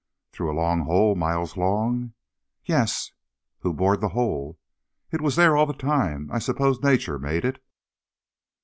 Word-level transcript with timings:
"Through 0.31 0.49
a 0.51 0.57
long 0.57 0.85
hole, 0.85 1.13
miles 1.13 1.55
long?" 1.55 2.13
"Yes." 2.65 3.11
"Who 3.59 3.71
bored 3.71 4.01
the 4.01 4.09
hole?" 4.17 4.57
"It 5.11 5.21
was 5.21 5.35
there 5.35 5.55
all 5.55 5.67
the 5.67 5.73
time. 5.73 6.27
I 6.33 6.39
suppose 6.39 6.81
Nature 6.81 7.19
made 7.19 7.45
it." 7.45 7.63